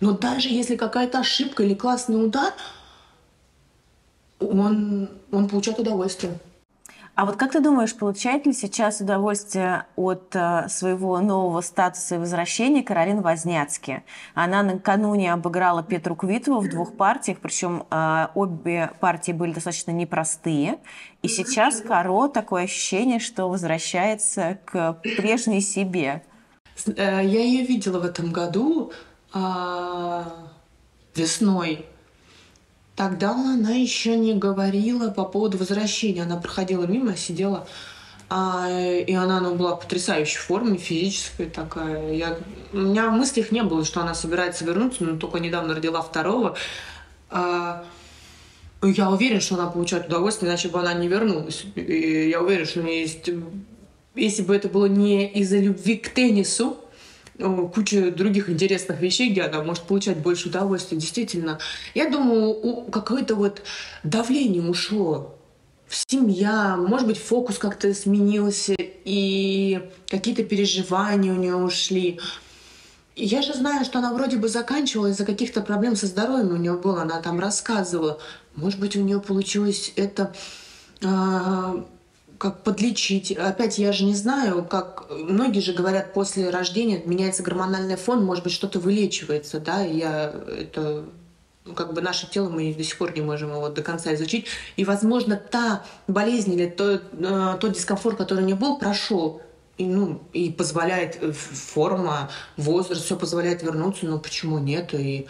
Но 0.01 0.13
даже 0.13 0.49
если 0.49 0.77
какая-то 0.77 1.21
ошибка 1.21 1.63
или 1.63 1.75
классный 1.75 2.25
удар, 2.25 2.53
он, 4.41 5.09
он 5.31 5.49
получает 5.49 5.79
удовольствие. 5.79 6.39
А 7.17 7.25
вот 7.25 7.37
как 7.37 7.53
ты 7.53 7.61
думаешь, 7.61 7.95
получает 7.95 8.45
ли 8.45 8.53
сейчас 8.53 9.01
удовольствие 9.01 9.87
от 9.97 10.37
э, 10.37 10.69
своего 10.69 11.19
нового 11.19 11.63
статуса 11.63 12.17
и 12.17 12.19
возвращения 12.19 12.83
Каролина 12.83 13.23
Возняцки? 13.23 14.05
Она 14.35 14.63
накануне 14.63 15.33
обыграла 15.33 15.83
Петру 15.83 16.15
Квитову 16.15 16.61
в 16.61 16.69
двух 16.69 16.95
партиях, 16.95 17.39
причем 17.39 17.87
э, 17.91 18.27
обе 18.35 18.91
партии 19.01 19.33
были 19.33 19.55
достаточно 19.55 19.93
непростые. 19.93 20.77
И 21.23 21.29
сейчас 21.29 21.81
Каро 21.81 22.29
такое 22.29 22.65
ощущение, 22.65 23.19
что 23.19 23.49
возвращается 23.49 24.59
к 24.67 25.01
прежней 25.17 25.63
себе. 25.63 26.23
Э, 26.85 27.23
я 27.25 27.43
ее 27.43 27.65
видела 27.65 27.99
в 27.99 28.05
этом 28.05 28.31
году 28.31 28.93
весной. 31.15 31.87
Тогда 32.95 33.33
она 33.33 33.73
еще 33.73 34.17
не 34.17 34.35
говорила 34.35 35.11
по 35.11 35.25
поводу 35.25 35.59
возвращения. 35.59 36.23
Она 36.23 36.37
проходила 36.37 36.85
мимо, 36.85 37.17
сидела, 37.17 37.67
а, 38.29 38.69
и 38.71 39.13
она 39.13 39.41
ну, 39.41 39.55
была 39.55 39.77
в 39.77 39.81
потрясающей 39.81 40.39
форме, 40.39 40.79
физической 40.79 41.47
такая. 41.47 42.13
Я, 42.15 42.39
у 42.73 42.79
меня 42.79 43.09
в 43.09 43.13
мыслях 43.13 43.53
не 43.53 43.63
было, 43.63 43.85
что 43.85 44.01
она 44.01 44.15
собирается 44.15 44.65
вернуться, 44.65 45.05
но 45.05 45.19
только 45.19 45.39
недавно 45.39 45.75
родила 45.75 46.01
второго. 46.01 46.57
А, 47.31 47.85
я 48.83 49.11
уверен, 49.11 49.41
что 49.41 49.57
она 49.57 49.67
получает 49.69 50.07
удовольствие, 50.07 50.51
иначе 50.51 50.69
бы 50.69 50.81
она 50.81 50.95
не 50.95 51.09
вернулась. 51.09 51.67
И 51.75 52.31
я 52.31 52.41
уверен, 52.41 52.67
что 52.67 52.81
у 52.81 52.83
нее 52.83 53.03
есть... 53.03 53.29
Если 54.15 54.43
бы 54.43 54.57
это 54.57 54.69
было 54.69 54.87
не 54.87 55.29
из-за 55.29 55.59
любви 55.59 55.99
к 55.99 56.09
теннису, 56.09 56.79
куча 57.39 58.11
других 58.11 58.49
интересных 58.49 59.01
вещей, 59.01 59.31
где 59.31 59.43
она 59.43 59.63
может 59.63 59.85
получать 59.85 60.19
больше 60.19 60.49
удовольствия. 60.49 60.99
Действительно, 60.99 61.59
я 61.95 62.11
думаю, 62.11 62.87
какое-то 62.91 63.35
вот 63.35 63.63
давление 64.03 64.63
ушло 64.63 65.37
в 65.87 65.95
семья, 66.09 66.77
может 66.77 67.07
быть, 67.07 67.19
фокус 67.19 67.59
как-то 67.59 67.93
сменился, 67.95 68.75
и 68.79 69.89
какие-то 70.09 70.43
переживания 70.43 71.33
у 71.33 71.37
нее 71.37 71.55
ушли. 71.55 72.19
Я 73.15 73.41
же 73.41 73.55
знаю, 73.55 73.85
что 73.85 74.01
она 74.01 74.13
вроде 74.13 74.37
бы 74.37 74.49
заканчивала 74.49 75.07
из-за 75.07 75.25
каких-то 75.25 75.63
проблем 75.63 75.97
со 75.97 76.07
здоровьем 76.07 76.53
у 76.53 76.57
нее 76.57 76.75
было, 76.75 77.03
она 77.03 77.21
там 77.23 77.39
рассказывала. 77.41 78.19
Может 78.57 78.81
быть, 78.81 78.97
у 78.97 79.01
нее 79.01 79.21
получилось 79.21 79.93
это 79.97 80.35
а, 81.03 81.87
как 82.39 82.63
подлечить. 82.63 83.33
Опять 83.33 83.79
я 83.79 83.93
же 83.93 84.05
не 84.05 84.15
знаю, 84.15 84.65
как 84.65 85.07
многие 85.11 85.61
же 85.61 85.73
говорят, 85.73 86.13
после 86.13 86.51
рождения 86.51 87.03
меняется 87.05 87.43
гормональный 87.43 87.97
фон, 87.97 88.25
может 88.25 88.45
быть, 88.45 88.53
что-то 88.53 88.79
вылечивается, 88.79 89.61
да, 89.61 89.81
я 89.81 90.35
это 90.59 91.05
ну, 91.67 91.75
как 91.75 91.93
бы 91.95 92.01
наше 92.01 92.31
тело 92.31 92.49
мы 92.49 92.73
до 92.73 92.85
сих 92.85 92.97
пор 92.97 93.15
не 93.15 93.23
можем 93.23 93.51
его 93.51 93.69
до 93.69 93.83
конца 93.83 94.15
изучить. 94.15 94.47
И, 94.77 94.85
возможно, 94.85 95.37
та 95.37 95.85
болезнь 96.07 96.55
или 96.55 96.67
то, 96.69 97.01
э, 97.13 97.57
тот 97.61 97.73
дискомфорт, 97.73 98.17
который 98.17 98.45
у 98.45 98.47
нее 98.47 98.57
был, 98.57 98.79
прошел. 98.79 99.43
И, 99.77 99.85
ну, 99.85 100.23
и 100.33 100.51
позволяет 100.51 101.19
э, 101.21 101.33
форма, 101.33 102.31
возраст, 102.57 103.05
все 103.05 103.17
позволяет 103.17 103.63
вернуться, 103.63 104.07
но 104.07 104.19
почему 104.19 104.59
нет? 104.59 104.95
И 104.95 105.27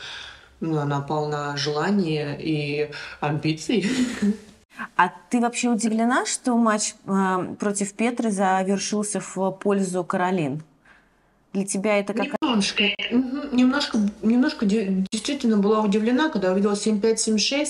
ну, 0.60 0.78
она 0.78 1.00
полна 1.00 1.56
желания 1.56 2.36
и 2.38 2.90
амбиций. 3.20 3.90
А 4.96 5.12
ты 5.30 5.40
вообще 5.40 5.68
удивлена, 5.68 6.26
что 6.26 6.56
матч 6.56 6.94
э, 7.06 7.54
против 7.58 7.92
Петры 7.94 8.30
завершился 8.30 9.20
в 9.20 9.50
пользу 9.52 10.04
Каролин? 10.04 10.62
Для 11.52 11.64
тебя 11.64 11.98
это 11.98 12.12
как... 12.12 12.26
Немножко, 12.42 12.84
немножко, 13.52 13.98
немножко 14.22 14.66
действительно 14.66 15.56
была 15.56 15.80
удивлена, 15.80 16.28
когда 16.28 16.52
увидела 16.52 16.74
7-5, 16.74 17.00
7-6. 17.14 17.68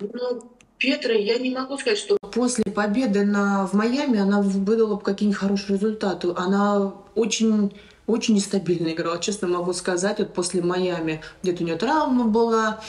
Но 0.00 0.42
Петра, 0.78 1.12
я 1.12 1.38
не 1.38 1.50
могу 1.50 1.78
сказать, 1.78 1.98
что 1.98 2.16
после 2.32 2.64
победы 2.64 3.24
на, 3.24 3.66
в 3.66 3.74
Майами 3.74 4.18
она 4.18 4.40
выдала 4.40 4.96
какие-нибудь 4.96 5.38
хорошие 5.38 5.76
результаты. 5.76 6.32
Она 6.36 6.92
очень 7.14 7.72
очень 8.06 8.34
нестабильно 8.34 8.88
играла, 8.88 9.20
честно 9.20 9.46
могу 9.46 9.72
сказать. 9.72 10.18
Вот 10.18 10.34
после 10.34 10.62
Майами 10.62 11.22
где-то 11.42 11.62
у 11.62 11.66
нее 11.66 11.76
травма 11.76 12.24
была, 12.24 12.80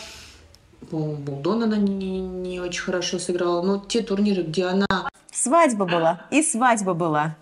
по-моему, 0.92 1.16
Булдон 1.16 1.64
она 1.64 1.78
не, 1.78 2.20
не 2.20 2.60
очень 2.60 2.82
хорошо 2.82 3.18
сыграла. 3.18 3.62
Но 3.62 3.80
те 3.80 4.02
турниры, 4.02 4.44
где 4.44 4.66
она... 4.66 5.10
Свадьба 5.32 5.86
была. 5.86 6.26
И 6.30 6.44
свадьба 6.44 6.94
была. 6.94 7.38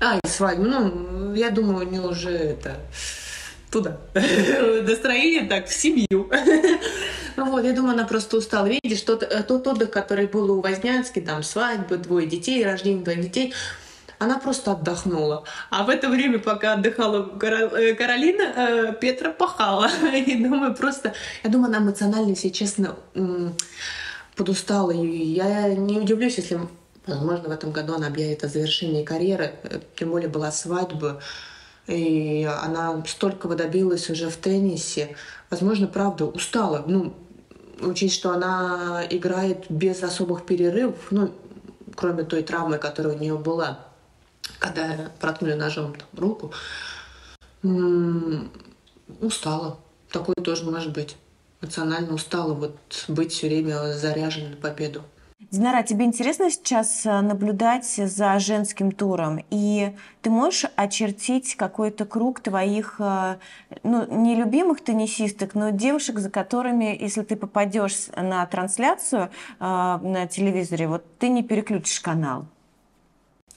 А, 0.00 0.18
и 0.18 0.28
свадьба. 0.28 0.64
Ну, 0.64 1.34
я 1.34 1.50
думаю, 1.50 1.86
у 1.86 1.90
нее 1.90 2.02
уже 2.02 2.30
это... 2.30 2.76
Туда. 3.70 3.98
Настроение 4.14 5.48
так, 5.48 5.66
в 5.66 5.72
семью. 5.72 6.30
Вот, 7.36 7.64
я 7.64 7.72
думаю, 7.72 7.94
она 7.94 8.04
просто 8.04 8.36
устала. 8.36 8.66
Видишь, 8.66 9.02
тот, 9.02 9.22
э, 9.22 9.44
тот 9.44 9.64
отдых, 9.68 9.92
который 9.92 10.26
был 10.26 10.50
у 10.50 10.60
Вознянски, 10.60 11.20
там 11.20 11.44
свадьбы, 11.44 11.96
двое 11.96 12.26
детей, 12.26 12.64
рождение 12.64 13.04
двоих 13.04 13.20
детей, 13.20 13.54
она 14.18 14.38
просто 14.38 14.72
отдохнула. 14.72 15.44
А 15.70 15.84
в 15.84 15.90
это 15.90 16.08
время, 16.08 16.38
пока 16.38 16.74
отдыхала 16.74 17.30
э, 17.40 17.94
Каролина, 17.94 18.42
э, 18.42 18.94
Петра 19.00 19.30
пахала. 19.30 19.88
И 20.14 20.42
думаю, 20.42 20.74
просто... 20.74 21.14
Я 21.44 21.50
думаю, 21.50 21.68
она 21.68 21.78
эмоционально, 21.78 22.30
если 22.30 22.48
честно, 22.48 22.96
подустала. 24.34 24.90
И 24.90 25.06
я 25.06 25.74
не 25.74 25.98
удивлюсь, 25.98 26.36
если, 26.38 26.60
возможно, 27.06 27.48
в 27.48 27.52
этом 27.52 27.70
году 27.70 27.94
она 27.94 28.08
объявит 28.08 28.42
о 28.44 28.48
завершении 28.48 29.04
карьеры. 29.04 29.52
Э, 29.62 29.80
тем 29.96 30.10
более 30.10 30.28
была 30.28 30.50
свадьба. 30.50 31.20
И 31.86 32.44
она 32.44 33.02
столько 33.06 33.48
добилась 33.48 34.10
уже 34.10 34.28
в 34.28 34.36
теннисе. 34.36 35.16
Возможно, 35.48 35.86
правда, 35.86 36.26
устала. 36.26 36.84
Ну, 36.86 37.14
учесть, 37.80 38.16
что 38.16 38.32
она 38.32 39.04
играет 39.08 39.66
без 39.68 40.02
особых 40.02 40.44
перерывов, 40.44 40.96
ну, 41.10 41.32
кроме 41.94 42.24
той 42.24 42.42
травмы, 42.42 42.78
которая 42.78 43.14
у 43.14 43.18
нее 43.18 43.36
была 43.38 43.87
когда 44.58 45.10
проткнули 45.20 45.54
ножом 45.54 45.94
там, 45.94 46.08
руку, 46.16 46.52
устала. 49.20 49.78
Такое 50.10 50.36
тоже 50.36 50.64
может 50.64 50.92
быть. 50.92 51.16
Эмоционально 51.60 52.14
устала 52.14 52.54
вот 52.54 52.76
быть 53.08 53.32
все 53.32 53.48
время 53.48 53.92
заряженной 53.92 54.50
на 54.50 54.56
победу. 54.56 55.02
Динара, 55.52 55.84
тебе 55.84 56.04
интересно 56.04 56.50
сейчас 56.50 57.06
э, 57.06 57.20
наблюдать 57.20 57.86
за 57.86 58.40
женским 58.40 58.90
туром? 58.90 59.44
И 59.50 59.94
ты 60.20 60.30
можешь 60.30 60.64
очертить 60.74 61.54
какой-то 61.54 62.06
круг 62.06 62.40
твоих, 62.40 62.96
э, 62.98 63.36
ну, 63.84 64.04
не 64.10 64.34
любимых 64.34 64.82
теннисисток, 64.82 65.54
но 65.54 65.70
девушек, 65.70 66.18
за 66.18 66.28
которыми, 66.28 66.96
если 67.00 67.22
ты 67.22 67.36
попадешь 67.36 68.08
на 68.16 68.44
трансляцию 68.46 69.30
э, 69.30 69.30
на 69.60 70.26
телевизоре, 70.26 70.88
вот 70.88 71.04
ты 71.18 71.28
не 71.28 71.44
переключишь 71.44 72.00
канал? 72.00 72.46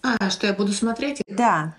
А, 0.03 0.29
что 0.29 0.47
я 0.47 0.53
буду 0.53 0.71
смотреть? 0.73 1.21
Да. 1.27 1.73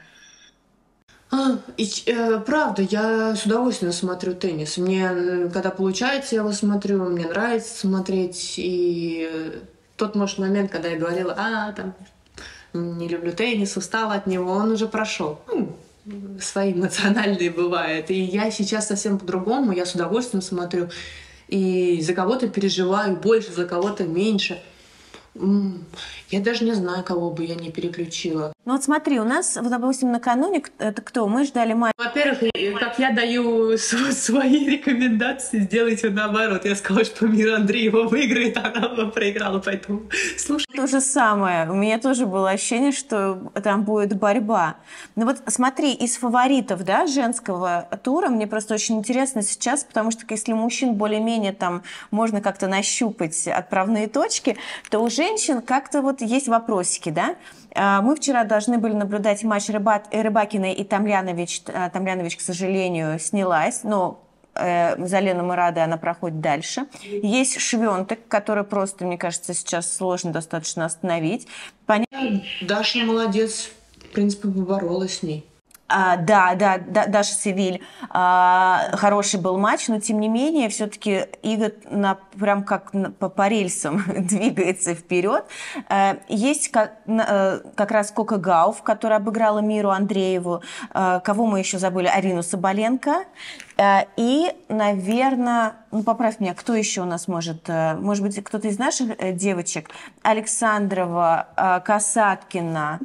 А, 1.30 1.58
и, 1.76 1.88
э, 2.06 2.40
правда, 2.40 2.82
я 2.82 3.34
с 3.34 3.46
удовольствием 3.46 3.92
смотрю 3.92 4.34
теннис. 4.34 4.76
Мне, 4.76 5.48
когда 5.52 5.70
получается, 5.70 6.34
я 6.34 6.42
его 6.42 6.52
смотрю, 6.52 7.04
мне 7.04 7.26
нравится 7.26 7.80
смотреть. 7.80 8.54
И 8.58 9.60
тот, 9.96 10.14
может, 10.14 10.38
момент, 10.38 10.70
когда 10.70 10.88
я 10.88 10.98
говорила, 10.98 11.34
а, 11.36 11.72
там, 11.72 11.94
не 12.74 13.08
люблю 13.08 13.32
теннис, 13.32 13.76
устала 13.76 14.14
от 14.14 14.26
него, 14.26 14.52
он 14.52 14.72
уже 14.72 14.86
прошел. 14.86 15.40
Ну, 15.48 15.76
свои 16.40 16.72
эмоциональные 16.72 17.50
бывают. 17.50 18.10
И 18.10 18.20
я 18.20 18.50
сейчас 18.50 18.88
совсем 18.88 19.18
по-другому, 19.18 19.72
я 19.72 19.86
с 19.86 19.94
удовольствием 19.94 20.42
смотрю. 20.42 20.90
И 21.48 22.00
за 22.02 22.14
кого-то 22.14 22.48
переживаю 22.48 23.16
больше, 23.16 23.52
за 23.52 23.66
кого-то 23.66 24.04
меньше. 24.04 24.60
Я 26.30 26.40
даже 26.40 26.64
не 26.64 26.74
знаю, 26.74 27.04
кого 27.04 27.30
бы 27.30 27.44
я 27.44 27.54
не 27.54 27.70
переключила. 27.70 28.52
Ну 28.64 28.74
вот 28.74 28.84
смотри, 28.84 29.18
у 29.18 29.24
нас, 29.24 29.56
вот, 29.56 29.70
допустим, 29.70 30.12
накануне, 30.12 30.62
это 30.78 31.02
кто? 31.02 31.26
Мы 31.26 31.44
ждали 31.44 31.72
мать. 31.72 31.92
Во-первых, 31.98 32.52
как 32.78 32.96
я 33.00 33.10
даю 33.10 33.76
свои 33.76 34.64
рекомендации, 34.70 35.58
сделайте 35.58 36.10
наоборот. 36.10 36.64
Я 36.64 36.76
сказала, 36.76 37.04
что 37.04 37.26
Мира 37.26 37.56
Андреева 37.56 38.04
выиграет, 38.04 38.56
а 38.62 38.72
она 38.72 39.06
проиграла, 39.06 39.58
поэтому 39.58 40.02
слушай. 40.38 40.66
То 40.76 40.86
же 40.86 41.00
самое. 41.00 41.68
У 41.68 41.74
меня 41.74 41.98
тоже 41.98 42.24
было 42.24 42.50
ощущение, 42.50 42.92
что 42.92 43.50
там 43.64 43.82
будет 43.82 44.16
борьба. 44.16 44.76
Ну 45.16 45.26
вот 45.26 45.38
смотри, 45.48 45.92
из 45.92 46.16
фаворитов, 46.16 46.84
да, 46.84 47.08
женского 47.08 47.88
тура, 48.04 48.28
мне 48.28 48.46
просто 48.46 48.74
очень 48.74 48.96
интересно 48.96 49.42
сейчас, 49.42 49.82
потому 49.82 50.12
что 50.12 50.24
если 50.28 50.52
мужчин 50.52 50.94
более-менее 50.94 51.52
там 51.52 51.82
можно 52.12 52.40
как-то 52.40 52.68
нащупать 52.68 53.48
отправные 53.48 54.06
точки, 54.06 54.56
то 54.88 55.00
у 55.00 55.10
женщин 55.10 55.62
как-то 55.62 56.00
вот 56.00 56.20
есть 56.20 56.46
вопросики, 56.46 57.10
да? 57.10 57.34
А, 57.74 58.02
мы 58.02 58.16
вчера 58.16 58.44
должны 58.52 58.76
были 58.76 58.92
наблюдать 58.92 59.42
матч 59.44 59.70
Рыбак, 59.70 60.04
Рыбакиной 60.12 60.74
и 60.74 60.84
Тамлянович. 60.84 61.62
А, 61.68 61.88
Тамлянович, 61.88 62.36
к 62.36 62.40
сожалению, 62.42 63.18
снялась, 63.18 63.82
но 63.82 64.22
э, 64.54 64.94
мы 65.42 65.56
рады, 65.56 65.80
она 65.80 65.96
проходит 65.96 66.40
дальше. 66.40 66.86
Есть 67.02 67.58
Швентек, 67.58 68.28
который 68.28 68.64
просто, 68.64 69.06
мне 69.06 69.16
кажется, 69.16 69.54
сейчас 69.54 69.90
сложно 69.96 70.32
достаточно 70.32 70.84
остановить. 70.84 71.48
Понятно. 71.86 72.42
Даша 72.60 72.98
молодец, 72.98 73.70
в 73.96 74.12
принципе, 74.12 74.48
поборолась 74.48 75.20
с 75.20 75.22
ней. 75.22 75.46
А, 75.92 76.16
да, 76.16 76.54
да, 76.54 76.78
да, 76.78 77.06
Даша 77.06 77.34
Севиль. 77.34 77.82
А, 78.08 78.90
хороший 78.94 79.38
был 79.38 79.58
матч, 79.58 79.88
но 79.88 80.00
тем 80.00 80.20
не 80.20 80.28
менее, 80.28 80.70
все-таки 80.70 81.26
Иго 81.42 81.72
на, 81.90 82.18
прям 82.38 82.64
как 82.64 82.94
на, 82.94 83.10
по, 83.10 83.28
по 83.28 83.46
рельсам 83.46 84.02
двигается 84.16 84.94
вперед. 84.94 85.44
А, 85.88 86.16
есть 86.28 86.70
как, 86.70 86.94
а, 87.06 87.60
как 87.74 87.90
раз 87.90 88.10
Кока 88.10 88.38
Гауф, 88.38 88.82
которая 88.82 89.18
обыграла 89.18 89.58
Миру 89.58 89.90
Андрееву. 89.90 90.62
А, 90.92 91.20
кого 91.20 91.44
мы 91.44 91.58
еще 91.58 91.78
забыли? 91.78 92.06
Арину 92.06 92.42
Соболенко. 92.42 93.24
А, 93.76 94.06
и, 94.16 94.50
наверное, 94.70 95.74
ну 95.90 96.02
поправь 96.02 96.40
меня, 96.40 96.54
кто 96.54 96.74
еще 96.74 97.02
у 97.02 97.06
нас 97.06 97.28
может? 97.28 97.68
Может 97.68 98.24
быть, 98.24 98.42
кто-то 98.42 98.68
из 98.68 98.78
наших 98.78 99.36
девочек? 99.36 99.90
Александрова, 100.22 101.82
Касаткина. 101.84 102.98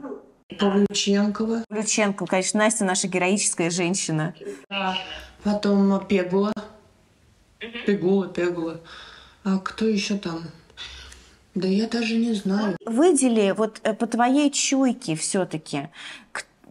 Павлюченкова. 0.60 1.64
Павлюченко, 1.68 2.26
конечно, 2.26 2.60
Настя 2.60 2.86
наша 2.86 3.08
героическая 3.08 3.70
женщина. 3.70 4.34
Да. 4.70 4.98
Потом 5.44 6.06
Пегула. 6.08 6.54
Пегула, 7.86 8.28
Пегула. 8.28 8.82
А 9.44 9.60
кто 9.60 9.86
еще 9.86 10.18
там? 10.18 10.44
Да 11.56 11.68
я 11.68 11.88
даже 11.88 12.16
не 12.16 12.34
знаю. 12.34 12.78
Выдели 12.86 13.54
вот 13.58 13.80
э, 13.84 13.94
по 13.94 14.06
твоей 14.06 14.52
чуйке 14.52 15.16
все-таки, 15.16 15.90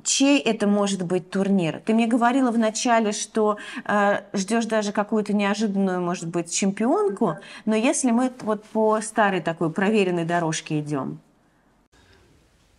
чей 0.04 0.38
это 0.38 0.66
может 0.66 1.02
быть 1.02 1.30
турнир? 1.30 1.80
Ты 1.84 1.92
мне 1.92 2.06
говорила 2.06 2.50
вначале, 2.50 3.12
что 3.12 3.58
э, 3.84 4.20
ждешь 4.32 4.66
даже 4.66 4.92
какую-то 4.92 5.32
неожиданную, 5.32 6.00
может 6.00 6.28
быть, 6.28 6.52
чемпионку, 6.52 7.38
но 7.64 7.74
если 7.74 8.12
мы 8.12 8.30
вот 8.42 8.64
по 8.64 9.00
старой 9.00 9.40
такой 9.40 9.70
проверенной 9.70 10.24
дорожке 10.24 10.80
идем. 10.80 11.18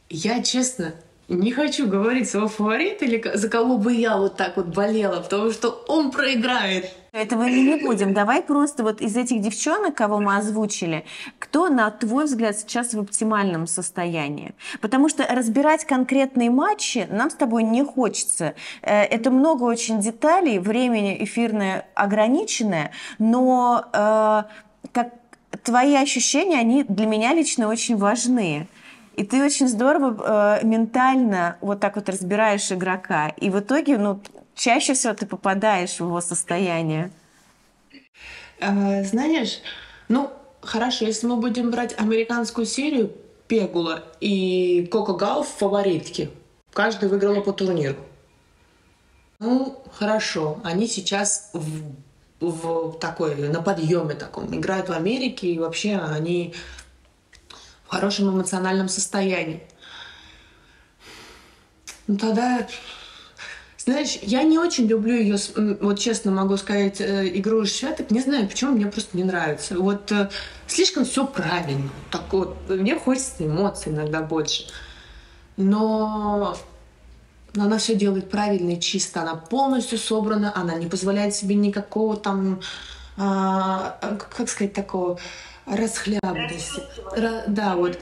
Я, 0.10 0.42
честно, 0.42 0.94
не 1.28 1.52
хочу 1.52 1.88
говорить 1.88 2.30
своего 2.30 2.48
фаворита 2.48 3.04
или 3.04 3.22
за 3.34 3.50
кого 3.50 3.78
бы 3.78 3.94
я 3.94 4.18
вот 4.18 4.38
так 4.38 4.56
вот 4.56 4.68
болела, 4.68 5.20
потому 5.20 5.52
что 5.52 5.84
он 5.88 6.12
проиграет. 6.12 6.94
Этого 7.12 7.44
не 7.44 7.76
будем. 7.82 8.14
Давай 8.14 8.42
просто 8.42 8.84
вот 8.84 9.02
из 9.02 9.18
этих 9.18 9.42
девчонок, 9.42 9.96
кого 9.96 10.20
мы 10.20 10.38
озвучили, 10.38 11.04
кто, 11.40 11.68
на 11.68 11.90
твой 11.92 12.26
взгляд, 12.26 12.58
сейчас 12.58 12.94
в 12.94 13.00
оптимальном 13.00 13.68
состоянии? 13.68 14.54
Потому 14.80 15.10
что 15.10 15.26
разбирать 15.28 15.84
конкретные 15.84 16.50
матчи 16.50 17.08
нам 17.10 17.30
с 17.30 17.34
тобой 17.34 17.64
не 17.64 17.84
хочется. 17.84 18.54
Э, 18.82 19.02
это 19.02 19.32
много 19.32 19.64
очень 19.64 20.00
деталей, 20.00 20.60
время 20.60 21.22
эфирное 21.22 21.88
ограниченное, 21.96 22.92
но 23.20 23.84
э, 23.92 24.44
как 24.94 25.14
твои 25.64 25.96
ощущения, 25.96 26.60
они 26.60 26.84
для 26.84 27.06
меня 27.06 27.34
лично 27.34 27.68
очень 27.68 27.98
важны. 27.98 28.68
И 29.18 29.24
ты 29.24 29.44
очень 29.44 29.68
здорово 29.68 30.60
э, 30.62 30.66
ментально 30.66 31.58
вот 31.60 31.80
так 31.80 31.96
вот 31.96 32.08
разбираешь 32.08 32.72
игрока. 32.72 33.30
И 33.30 33.50
в 33.50 33.60
итоге, 33.60 33.98
ну, 33.98 34.22
чаще 34.54 34.94
всего 34.94 35.16
ты 35.16 35.26
попадаешь 35.26 35.96
в 35.96 36.02
его 36.02 36.22
состояние. 36.22 37.10
А, 38.62 39.04
знаешь, 39.04 39.60
ну, 40.08 40.30
хорошо, 40.62 41.06
если 41.06 41.26
мы 41.26 41.38
будем 41.38 41.72
брать 41.72 42.00
американскую 42.00 42.68
серию 42.68 43.12
Пегула 43.48 44.04
и 44.22 44.88
Коко 44.92 45.16
Гау 45.16 45.42
в 45.42 45.48
фаворитке. 45.48 46.30
Каждый 46.72 47.10
выиграл 47.10 47.42
по 47.42 47.54
турниру. 47.54 47.98
Ну, 49.40 49.82
хорошо, 49.92 50.60
они 50.64 50.88
сейчас 50.88 51.50
в, 51.54 51.96
в 52.40 53.00
такой, 53.00 53.36
на 53.50 53.64
подъеме 53.64 54.14
таком, 54.14 54.56
играют 54.56 54.90
в 54.90 54.92
Америке, 54.92 55.48
и 55.48 55.58
вообще 55.58 55.96
они 55.96 56.54
в 57.88 57.92
хорошем 57.92 58.30
эмоциональном 58.30 58.90
состоянии. 58.90 59.64
Ну 62.08 62.18
тогда, 62.18 62.68
знаешь, 63.78 64.18
я 64.22 64.44
не 64.44 64.60
очень 64.60 64.88
люблю 64.88 65.16
ее, 65.16 65.38
вот 65.82 66.00
честно 66.00 66.32
могу 66.32 66.58
сказать, 66.58 67.02
э, 67.02 67.28
игру 67.38 67.66
швяток. 67.66 68.12
Не 68.12 68.22
знаю, 68.22 68.48
почему 68.48 68.72
мне 68.74 68.88
просто 68.88 69.16
не 69.18 69.24
нравится. 69.24 69.78
Вот 69.78 70.12
э, 70.12 70.30
слишком 70.68 71.06
все 71.06 71.26
правильно. 71.26 71.90
Так 72.12 72.32
вот, 72.32 72.58
мне 72.70 72.98
хочется 72.98 73.46
эмоций 73.46 73.92
иногда 73.92 74.22
больше. 74.22 74.68
Но 75.56 76.58
но 77.54 77.64
она 77.64 77.80
все 77.80 77.96
делает 77.96 78.30
правильно 78.30 78.72
и 78.72 78.80
чисто. 78.80 79.22
Она 79.22 79.36
полностью 79.36 79.98
собрана, 79.98 80.54
она 80.56 80.76
не 80.76 80.86
позволяет 80.86 81.34
себе 81.34 81.56
никакого 81.56 82.16
там, 82.16 82.62
а, 83.18 83.98
как 84.38 84.48
сказать, 84.48 84.74
такого 84.74 85.18
расхлябанности. 85.68 86.82
Ра, 87.16 87.44
да, 87.48 87.76
вот. 87.76 88.00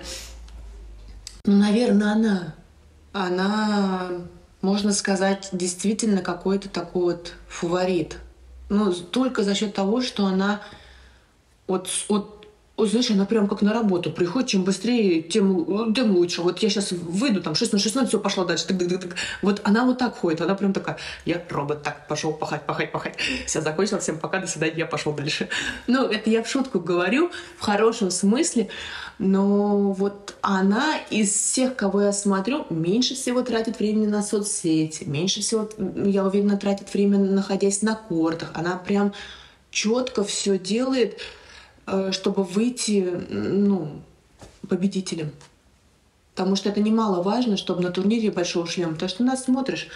Ну, 1.45 1.57
наверное, 1.57 2.13
она. 2.13 2.55
Она, 3.13 4.09
можно 4.61 4.91
сказать, 4.91 5.49
действительно 5.51 6.21
какой-то 6.21 6.69
такой 6.69 7.15
вот 7.15 7.33
фаворит. 7.47 8.17
Ну, 8.69 8.93
только 8.93 9.43
за 9.43 9.55
счет 9.55 9.73
того, 9.73 10.01
что 10.01 10.25
она 10.25 10.61
вот, 11.67 11.89
вот 12.09 12.34
знаешь, 12.77 13.09
она 13.09 13.25
прям 13.25 13.47
как 13.47 13.61
на 13.61 13.73
работу 13.73 14.11
приходит, 14.11 14.49
чем 14.49 14.63
быстрее, 14.63 15.21
тем, 15.21 15.93
тем 15.93 16.15
лучше. 16.15 16.41
Вот 16.41 16.59
я 16.59 16.69
сейчас 16.69 16.91
выйду, 16.91 17.41
там 17.41 17.55
6 17.55 17.73
на 17.73 17.79
16, 17.79 18.09
все, 18.09 18.19
пошла 18.19 18.43
дальше. 18.43 18.67
Так, 18.67 18.77
так, 18.77 18.89
так, 18.89 19.01
так. 19.01 19.15
Вот 19.41 19.61
она 19.63 19.85
вот 19.85 19.97
так 19.97 20.17
ходит, 20.17 20.41
она 20.41 20.55
прям 20.55 20.73
такая, 20.73 20.97
я 21.25 21.41
робот, 21.49 21.83
так, 21.83 22.07
пошел 22.07 22.33
пахать, 22.33 22.65
пахать, 22.65 22.91
пахать. 22.91 23.15
Все, 23.45 23.61
закончила, 23.61 23.99
всем 23.99 24.19
пока, 24.19 24.39
до 24.39 24.47
свидания, 24.47 24.79
я 24.79 24.85
пошел 24.85 25.13
дальше. 25.13 25.47
Ну, 25.87 26.05
это 26.07 26.29
я 26.29 26.43
в 26.43 26.49
шутку 26.49 26.79
говорю, 26.79 27.31
в 27.57 27.61
хорошем 27.61 28.11
смысле, 28.11 28.69
но 29.19 29.93
вот 29.93 30.35
она 30.41 30.97
из 31.09 31.31
всех, 31.31 31.75
кого 31.75 32.01
я 32.01 32.11
смотрю, 32.11 32.65
меньше 32.69 33.15
всего 33.15 33.41
тратит 33.41 33.79
времени 33.79 34.07
на 34.07 34.21
соцсети, 34.21 35.05
меньше 35.05 35.41
всего, 35.41 35.69
я 35.77 36.25
уверена, 36.25 36.57
тратит 36.57 36.93
время, 36.93 37.19
находясь 37.19 37.81
на 37.81 37.95
кортах. 37.95 38.51
Она 38.53 38.75
прям 38.75 39.13
четко 39.71 40.23
все 40.23 40.57
делает, 40.57 41.21
чтобы 42.11 42.43
выйти 42.43 43.25
ну, 43.29 44.01
победителем. 44.67 45.31
Потому 46.33 46.55
что 46.55 46.69
это 46.69 46.81
немаловажно, 46.81 47.55
чтобы 47.55 47.81
на 47.81 47.91
турнире 47.91 48.31
большого 48.31 48.67
шлема, 48.67 48.93
потому 48.93 49.09
что 49.09 49.23
нас 49.23 49.45
смотришь, 49.45 49.87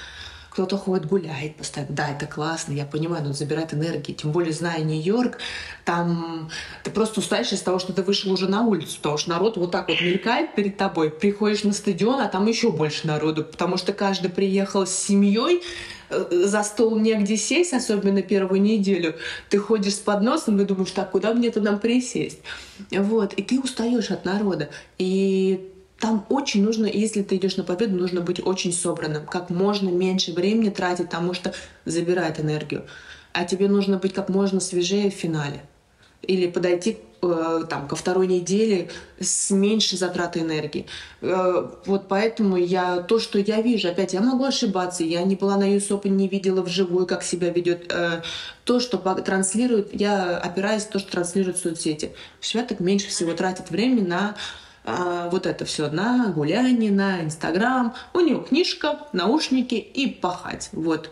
кто-то 0.49 0.77
ходит, 0.77 1.05
гуляет 1.05 1.55
постоянно. 1.55 1.95
Да, 1.95 2.09
это 2.09 2.25
классно, 2.25 2.73
я 2.73 2.85
понимаю, 2.85 3.23
но 3.23 3.33
забирает 3.33 3.73
энергии. 3.73 4.13
Тем 4.13 4.31
более, 4.31 4.53
зная 4.53 4.79
Нью-Йорк, 4.79 5.37
там 5.85 6.49
ты 6.83 6.91
просто 6.91 7.19
устаешь 7.19 7.51
из 7.51 7.61
того, 7.61 7.77
что 7.79 7.93
ты 7.93 8.03
вышел 8.03 8.31
уже 8.31 8.49
на 8.49 8.63
улицу, 8.63 8.97
потому 8.97 9.17
что 9.17 9.29
народ 9.29 9.57
вот 9.57 9.71
так 9.71 9.89
вот 9.89 10.01
мелькает 10.01 10.55
перед 10.55 10.77
тобой. 10.77 11.11
Приходишь 11.11 11.63
на 11.63 11.73
стадион, 11.73 12.21
а 12.21 12.27
там 12.27 12.47
еще 12.47 12.71
больше 12.71 13.05
народу, 13.05 13.43
потому 13.43 13.77
что 13.77 13.93
каждый 13.93 14.31
приехал 14.31 14.85
с 14.85 14.91
семьей, 14.91 15.57
э, 15.57 15.61
за 16.09 16.63
стол 16.63 16.97
негде 16.97 17.37
сесть, 17.37 17.73
особенно 17.73 18.21
первую 18.21 18.61
неделю. 18.61 19.15
Ты 19.49 19.57
ходишь 19.57 19.95
с 19.95 19.99
подносом 19.99 20.59
и 20.59 20.65
думаешь, 20.65 20.91
так, 20.91 21.11
куда 21.11 21.33
мне 21.33 21.51
туда 21.51 21.77
присесть? 21.77 22.39
Вот, 22.91 23.33
и 23.33 23.43
ты 23.43 23.59
устаешь 23.59 24.11
от 24.11 24.25
народа. 24.25 24.69
И 24.97 25.69
там 25.99 26.25
очень 26.29 26.63
нужно, 26.63 26.85
если 26.85 27.23
ты 27.23 27.35
идешь 27.35 27.57
на 27.57 27.63
победу, 27.63 27.97
нужно 27.97 28.21
быть 28.21 28.45
очень 28.45 28.71
собранным, 28.71 29.25
как 29.25 29.49
можно 29.49 29.89
меньше 29.89 30.31
времени 30.31 30.69
тратить, 30.69 31.05
потому 31.05 31.33
что 31.33 31.53
забирает 31.85 32.39
энергию. 32.39 32.85
А 33.33 33.45
тебе 33.45 33.67
нужно 33.67 33.97
быть 33.97 34.13
как 34.13 34.29
можно 34.29 34.59
свежее 34.59 35.11
в 35.11 35.13
финале. 35.13 35.61
Или 36.21 36.47
подойти 36.47 36.97
э, 37.21 37.63
там, 37.69 37.87
ко 37.87 37.95
второй 37.95 38.27
неделе 38.27 38.89
с 39.19 39.51
меньшей 39.51 39.97
затратой 39.97 40.41
энергии. 40.41 40.85
Э, 41.21 41.69
вот 41.85 42.07
поэтому 42.07 42.57
я 42.57 43.01
то, 43.01 43.19
что 43.19 43.39
я 43.39 43.61
вижу, 43.61 43.89
опять 43.89 44.13
я 44.13 44.21
могу 44.21 44.43
ошибаться, 44.43 45.03
я 45.03 45.23
не 45.23 45.35
была 45.35 45.57
на 45.57 45.75
US 45.75 45.89
Open, 45.89 46.09
не 46.09 46.27
видела 46.27 46.61
вживую, 46.61 47.05
как 47.05 47.23
себя 47.23 47.49
ведет. 47.49 47.91
Э, 47.91 48.21
то, 48.63 48.79
что 48.79 48.97
транслирует, 48.97 49.89
я 49.93 50.37
опираюсь 50.37 50.85
на 50.85 50.91
то, 50.91 50.99
что 50.99 51.11
транслируют 51.11 51.57
соцсети. 51.57 52.11
Швяток 52.41 52.79
меньше 52.79 53.07
всего 53.07 53.33
тратит 53.33 53.69
время 53.71 54.07
на 54.07 54.35
вот 55.29 55.45
это 55.45 55.65
все 55.65 55.91
на 55.91 56.29
гуляние, 56.29 56.89
на 56.89 57.21
Инстаграм. 57.21 57.93
У 58.13 58.21
нее 58.21 58.43
книжка, 58.47 58.97
наушники 59.13 59.75
и 59.75 60.07
пахать. 60.07 60.69
Вот. 60.71 61.11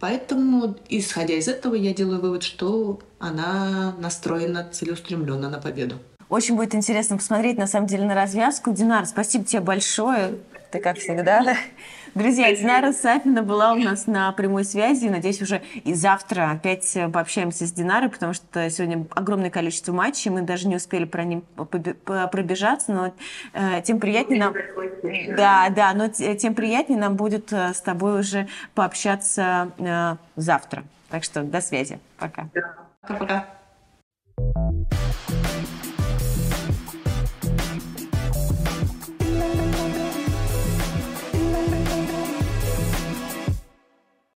Поэтому, 0.00 0.76
исходя 0.88 1.34
из 1.34 1.46
этого, 1.46 1.74
я 1.74 1.92
делаю 1.92 2.20
вывод, 2.20 2.42
что 2.42 3.00
она 3.18 3.94
настроена 3.98 4.66
целеустремленно 4.72 5.50
на 5.50 5.58
победу. 5.58 5.96
Очень 6.30 6.56
будет 6.56 6.74
интересно 6.74 7.18
посмотреть, 7.18 7.58
на 7.58 7.66
самом 7.66 7.86
деле, 7.86 8.04
на 8.06 8.14
развязку. 8.14 8.72
Динар, 8.72 9.04
спасибо 9.04 9.44
тебе 9.44 9.60
большое. 9.60 10.36
Ты, 10.70 10.78
как 10.78 10.98
всегда, 10.98 11.56
Друзья, 12.14 12.54
Динара 12.54 12.92
Сафина 12.92 13.42
была 13.42 13.72
у 13.72 13.76
нас 13.76 14.06
на 14.06 14.32
прямой 14.32 14.64
связи. 14.64 15.06
Надеюсь, 15.06 15.40
уже 15.40 15.62
и 15.84 15.94
завтра 15.94 16.50
опять 16.50 16.96
пообщаемся 17.12 17.66
с 17.66 17.72
Динарой, 17.72 18.08
потому 18.08 18.34
что 18.34 18.68
сегодня 18.68 19.06
огромное 19.14 19.50
количество 19.50 19.92
матчей. 19.92 20.30
Мы 20.30 20.42
даже 20.42 20.66
не 20.66 20.76
успели 20.76 21.04
про 21.04 21.22
ним 21.22 21.42
пробежаться, 22.04 22.92
но 22.92 23.12
э, 23.52 23.82
тем 23.82 24.00
приятнее 24.00 24.40
нам... 24.40 24.54
Да, 25.36 25.68
да, 25.70 25.92
но 25.94 26.08
тем 26.08 26.54
приятнее 26.54 26.98
нам 26.98 27.14
будет 27.14 27.52
э, 27.52 27.72
с 27.72 27.80
тобой 27.80 28.20
уже 28.20 28.48
пообщаться 28.74 29.70
э, 29.78 30.16
завтра. 30.34 30.84
Так 31.10 31.22
что 31.22 31.42
до 31.42 31.60
связи. 31.60 32.00
Пока. 32.18 32.48
Пока-пока. 33.02 33.59